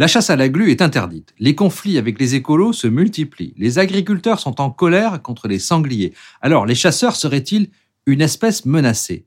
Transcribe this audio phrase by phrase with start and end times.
[0.00, 1.34] La chasse à la glu est interdite.
[1.38, 3.52] Les conflits avec les écolos se multiplient.
[3.58, 6.14] Les agriculteurs sont en colère contre les sangliers.
[6.40, 7.68] Alors, les chasseurs seraient-ils
[8.06, 9.26] une espèce menacée?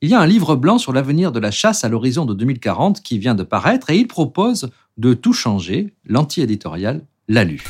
[0.00, 3.02] Il y a un livre blanc sur l'avenir de la chasse à l'horizon de 2040
[3.02, 5.92] qui vient de paraître et il propose de tout changer.
[6.06, 7.62] L'anti-éditorial l'a lu.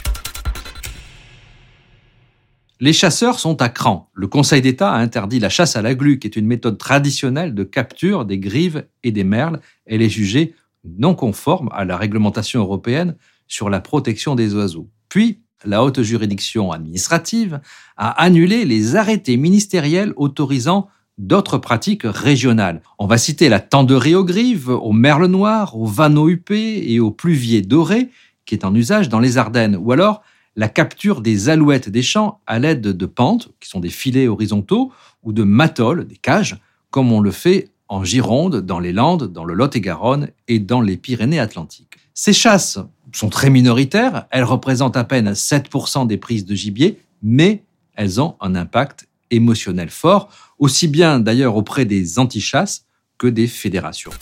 [2.85, 4.11] Les chasseurs sont à cran.
[4.13, 7.55] Le Conseil d'État a interdit la chasse à la glu, qui est une méthode traditionnelle
[7.55, 9.61] de capture des grives et des merles.
[9.87, 10.55] Elle est jugée
[10.85, 13.17] non conforme à la réglementation européenne
[13.49, 14.91] sur la protection des oiseaux.
[15.09, 17.59] Puis, la haute juridiction administrative
[17.97, 22.83] a annulé les arrêtés ministériels autorisant d'autres pratiques régionales.
[22.99, 27.11] On va citer la tenderie aux grives, au merle noir, au vanneau huppé et au
[27.11, 28.11] pluvier doré,
[28.45, 30.21] qui est en usage dans les Ardennes, ou alors
[30.57, 34.93] la capture des alouettes des champs à l'aide de pentes, qui sont des filets horizontaux,
[35.23, 36.59] ou de matoles, des cages,
[36.91, 40.97] comme on le fait en Gironde, dans les Landes, dans le Lot-et-Garonne et dans les
[40.97, 41.99] Pyrénées-Atlantiques.
[42.15, 42.79] Ces chasses
[43.13, 47.65] sont très minoritaires, elles représentent à peine 7% des prises de gibier, mais
[47.95, 52.87] elles ont un impact émotionnel fort, aussi bien d'ailleurs auprès des antichasses
[53.19, 54.13] que des fédérations.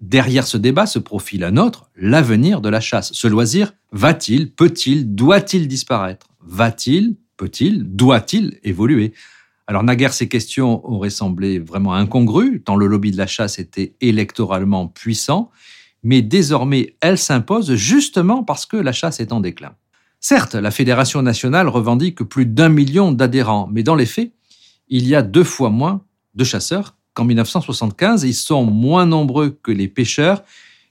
[0.00, 3.12] Derrière ce débat se profile un autre, l'avenir de la chasse.
[3.12, 6.26] Ce loisir va-t-il, peut-il, doit-il disparaître?
[6.40, 9.14] Va-t-il, peut-il, doit-il évoluer?
[9.66, 13.96] Alors naguère, ces questions auraient semblé vraiment incongrues, tant le lobby de la chasse était
[14.00, 15.50] électoralement puissant,
[16.02, 19.74] mais désormais elles s'imposent justement parce que la chasse est en déclin.
[20.20, 24.32] Certes, la Fédération nationale revendique plus d'un million d'adhérents, mais dans les faits,
[24.88, 26.02] il y a deux fois moins
[26.34, 28.22] de chasseurs qu'en 1975.
[28.22, 30.44] Ils sont moins nombreux que les pêcheurs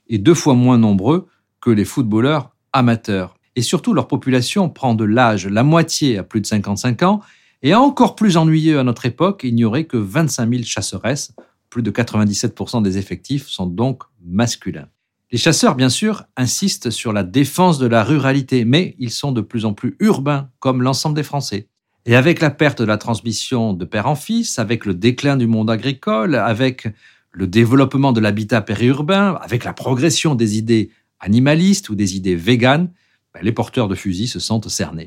[0.08, 1.28] et deux fois moins nombreux
[1.60, 3.36] que les footballeurs amateurs.
[3.54, 7.20] Et surtout, leur population prend de l'âge, la moitié à plus de 55 ans,
[7.62, 11.32] et encore plus ennuyeux à notre époque, il n'y aurait que 25 000 chasseresses.
[11.70, 14.88] Plus de 97% des effectifs sont donc masculins.
[15.32, 19.40] Les chasseurs, bien sûr, insistent sur la défense de la ruralité, mais ils sont de
[19.40, 21.68] plus en plus urbains, comme l'ensemble des Français.
[22.08, 25.48] Et avec la perte de la transmission de père en fils, avec le déclin du
[25.48, 26.86] monde agricole, avec
[27.32, 32.92] le développement de l'habitat périurbain, avec la progression des idées animalistes ou des idées véganes,
[33.34, 35.06] ben, les porteurs de fusils se sentent cernés.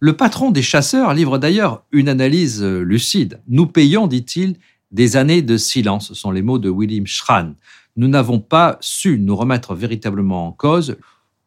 [0.00, 3.40] Le patron des chasseurs livre d'ailleurs une analyse euh, lucide.
[3.46, 4.56] Nous payons, dit-il,
[4.90, 7.52] des années de silence, ce sont les mots de William Schran.
[7.96, 10.96] Nous n'avons pas su nous remettre véritablement en cause.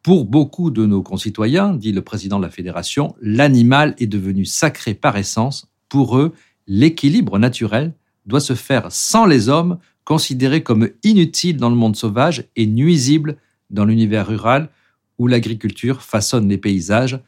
[0.06, 4.94] Pour beaucoup de nos concitoyens, dit le président de la fédération, l'animal est devenu sacré
[4.94, 5.66] par essence.
[5.88, 6.32] Pour eux,
[6.68, 7.92] l'équilibre naturel
[8.24, 13.36] doit se faire sans les hommes, considérés comme inutiles dans le monde sauvage et nuisibles
[13.70, 14.70] dans l'univers rural
[15.18, 17.18] où l'agriculture façonne les paysages,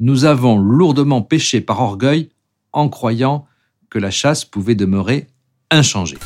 [0.00, 2.30] nous avons lourdement péché par orgueil
[2.72, 3.46] en croyant
[3.90, 5.28] que la chasse pouvait demeurer
[5.70, 6.18] inchangée.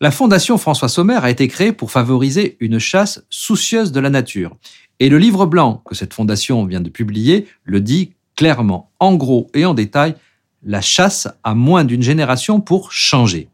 [0.00, 4.56] La Fondation François Sommer a été créée pour favoriser une chasse soucieuse de la nature.
[5.00, 9.48] Et le livre blanc que cette fondation vient de publier le dit clairement, en gros
[9.54, 10.14] et en détail,
[10.62, 13.48] la chasse a moins d'une génération pour changer.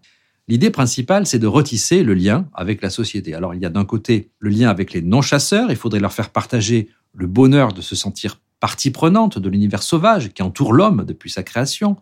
[0.46, 3.32] L'idée principale, c'est de retisser le lien avec la société.
[3.32, 6.28] Alors il y a d'un côté le lien avec les non-chasseurs, il faudrait leur faire
[6.28, 11.30] partager le bonheur de se sentir partie prenante de l'univers sauvage qui entoure l'homme depuis
[11.30, 11.96] sa création.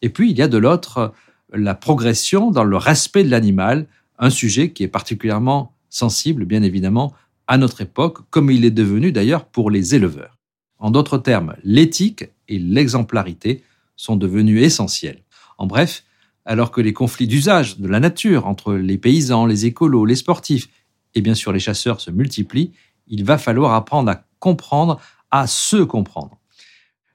[0.00, 1.12] Et puis, il y a de l'autre
[1.52, 3.86] la progression dans le respect de l'animal,
[4.18, 7.12] un sujet qui est particulièrement sensible, bien évidemment,
[7.46, 10.38] à notre époque, comme il est devenu d'ailleurs pour les éleveurs.
[10.78, 13.62] En d'autres termes, l'éthique et l'exemplarité
[13.96, 15.22] sont devenus essentiels.
[15.58, 16.04] En bref,
[16.44, 20.68] alors que les conflits d'usage de la nature entre les paysans, les écolos, les sportifs
[21.14, 22.72] et bien sûr les chasseurs se multiplient,
[23.06, 26.38] il va falloir apprendre à comprendre, à se comprendre.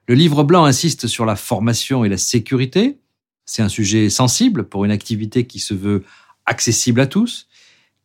[0.06, 2.98] Le livre blanc insiste sur la formation et la sécurité.
[3.48, 6.04] C'est un sujet sensible pour une activité qui se veut
[6.44, 7.48] accessible à tous,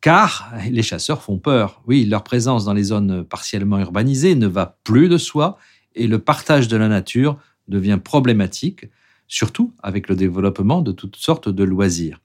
[0.00, 1.82] car les chasseurs font peur.
[1.86, 5.58] Oui, leur présence dans les zones partiellement urbanisées ne va plus de soi
[5.94, 7.36] et le partage de la nature
[7.68, 8.86] devient problématique,
[9.28, 12.22] surtout avec le développement de toutes sortes de loisirs.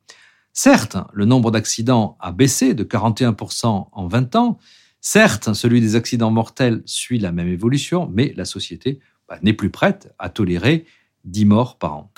[0.54, 4.60] Certes, le nombre d'accidents a baissé de 41% en 20 ans,
[5.02, 9.00] Certes, celui des accidents mortels suit la même évolution, mais la société
[9.30, 10.86] bah, n'est plus prête à tolérer
[11.24, 12.12] 10 morts par an.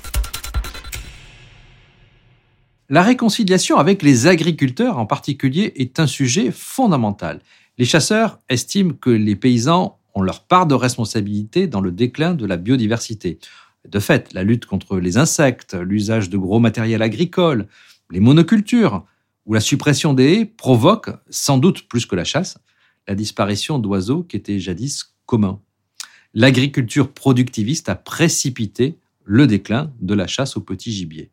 [2.92, 7.40] La réconciliation avec les agriculteurs en particulier est un sujet fondamental.
[7.78, 12.46] Les chasseurs estiment que les paysans ont leur part de responsabilité dans le déclin de
[12.46, 13.40] la biodiversité.
[13.88, 17.68] De fait, la lutte contre les insectes, l'usage de gros matériel agricole,
[18.10, 19.06] les monocultures
[19.46, 22.58] ou la suppression des haies provoquent, sans doute plus que la chasse,
[23.08, 25.62] la disparition d'oiseaux qui étaient jadis communs.
[26.34, 31.32] l'agriculture productiviste a précipité le déclin de la chasse au petit gibier.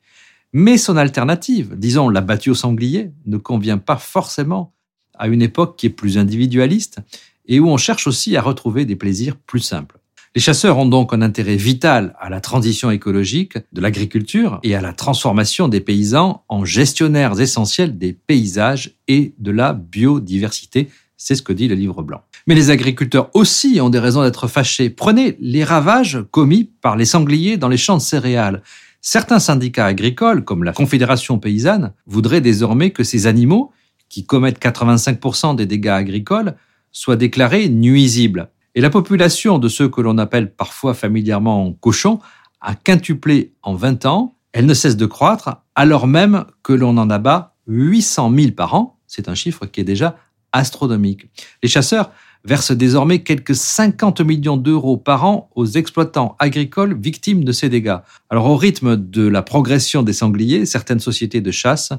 [0.52, 4.74] Mais son alternative, disons la battue au sanglier, ne convient pas forcément
[5.18, 7.00] à une époque qui est plus individualiste
[7.46, 9.98] et où on cherche aussi à retrouver des plaisirs plus simples.
[10.34, 14.80] Les chasseurs ont donc un intérêt vital à la transition écologique de l'agriculture et à
[14.80, 20.90] la transformation des paysans en gestionnaires essentiels des paysages et de la biodiversité.
[21.16, 22.22] C'est ce que dit le livre blanc.
[22.46, 24.90] Mais les agriculteurs aussi ont des raisons d'être fâchés.
[24.90, 28.62] Prenez les ravages commis par les sangliers dans les champs de céréales.
[29.10, 33.72] Certains syndicats agricoles, comme la Confédération paysanne, voudraient désormais que ces animaux,
[34.10, 36.56] qui commettent 85% des dégâts agricoles,
[36.92, 38.50] soient déclarés nuisibles.
[38.74, 42.18] Et la population de ceux que l'on appelle parfois familièrement cochons
[42.60, 44.36] a quintuplé en 20 ans.
[44.52, 49.00] Elle ne cesse de croître, alors même que l'on en abat 800 000 par an.
[49.06, 50.18] C'est un chiffre qui est déjà
[50.52, 51.30] astronomique.
[51.62, 52.10] Les chasseurs
[52.44, 57.98] versent désormais quelques 50 millions d'euros par an aux exploitants agricoles victimes de ces dégâts.
[58.30, 61.92] Alors au rythme de la progression des sangliers, certaines sociétés de chasse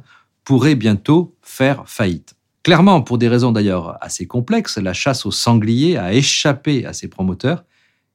[0.44, 2.36] pourraient bientôt faire faillite.
[2.64, 7.08] Clairement, pour des raisons d'ailleurs assez complexes, la chasse aux sangliers a échappé à ses
[7.08, 7.64] promoteurs.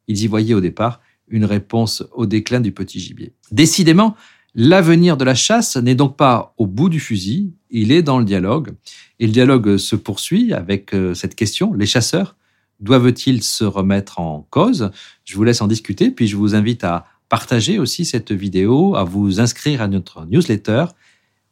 [0.06, 3.32] Ils y voyaient au départ une réponse au déclin du petit gibier.
[3.50, 4.16] Décidément,
[4.54, 8.24] l'avenir de la chasse n'est donc pas au bout du fusil, il est dans le
[8.24, 8.74] dialogue.
[9.20, 12.36] Et le dialogue se poursuit avec euh, cette question, les chasseurs
[12.80, 14.90] doivent-ils se remettre en cause?
[15.24, 19.04] Je vous laisse en discuter, puis je vous invite à partager aussi cette vidéo, à
[19.04, 20.86] vous inscrire à notre newsletter.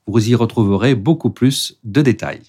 [0.07, 2.43] Vous y retrouverez beaucoup plus de détails.